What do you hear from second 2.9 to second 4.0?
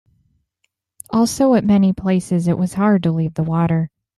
to leave the water.